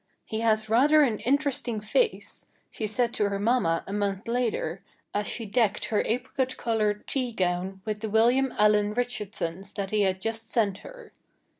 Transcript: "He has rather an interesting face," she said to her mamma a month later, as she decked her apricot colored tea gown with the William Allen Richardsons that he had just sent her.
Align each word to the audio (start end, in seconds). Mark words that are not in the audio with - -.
"He 0.25 0.39
has 0.39 0.67
rather 0.67 1.03
an 1.03 1.19
interesting 1.19 1.79
face," 1.79 2.47
she 2.71 2.87
said 2.87 3.13
to 3.13 3.29
her 3.29 3.37
mamma 3.37 3.83
a 3.85 3.93
month 3.93 4.27
later, 4.27 4.81
as 5.13 5.27
she 5.27 5.45
decked 5.45 5.85
her 5.85 6.01
apricot 6.07 6.57
colored 6.57 7.05
tea 7.05 7.31
gown 7.31 7.83
with 7.85 7.99
the 7.99 8.09
William 8.09 8.51
Allen 8.57 8.95
Richardsons 8.95 9.71
that 9.73 9.91
he 9.91 10.01
had 10.01 10.19
just 10.19 10.49
sent 10.49 10.79
her. 10.79 11.13